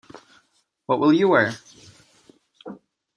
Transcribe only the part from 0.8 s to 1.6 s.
What will you wear?